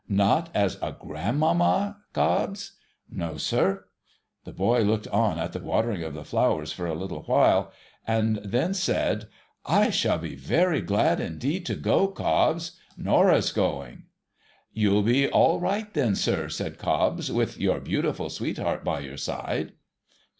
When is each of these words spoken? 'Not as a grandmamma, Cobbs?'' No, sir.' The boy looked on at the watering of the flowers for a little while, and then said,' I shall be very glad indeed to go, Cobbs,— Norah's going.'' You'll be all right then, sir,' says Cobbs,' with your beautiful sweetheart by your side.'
'Not 0.25 0.49
as 0.55 0.79
a 0.81 0.93
grandmamma, 0.99 1.97
Cobbs?'' 2.11 2.71
No, 3.11 3.37
sir.' 3.37 3.85
The 4.45 4.51
boy 4.51 4.81
looked 4.81 5.07
on 5.09 5.37
at 5.37 5.53
the 5.53 5.59
watering 5.59 6.01
of 6.01 6.15
the 6.15 6.25
flowers 6.25 6.73
for 6.73 6.87
a 6.87 6.95
little 6.95 7.21
while, 7.21 7.71
and 8.07 8.37
then 8.37 8.73
said,' 8.73 9.27
I 9.83 9.91
shall 9.91 10.17
be 10.17 10.33
very 10.33 10.81
glad 10.81 11.19
indeed 11.19 11.67
to 11.67 11.75
go, 11.75 12.07
Cobbs,— 12.07 12.77
Norah's 12.97 13.51
going.'' 13.51 14.05
You'll 14.73 15.03
be 15.03 15.29
all 15.29 15.59
right 15.59 15.93
then, 15.93 16.15
sir,' 16.15 16.49
says 16.49 16.77
Cobbs,' 16.77 17.31
with 17.31 17.59
your 17.59 17.79
beautiful 17.79 18.31
sweetheart 18.31 18.83
by 18.83 19.01
your 19.01 19.17
side.' 19.17 19.73